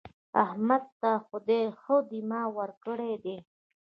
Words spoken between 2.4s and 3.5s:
ورکړی دی.